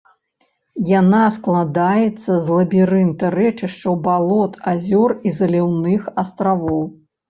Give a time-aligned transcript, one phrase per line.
[0.99, 6.81] Яна складаецца з лабірынта рэчышчаў, балот, азёр і заліўных астравоў.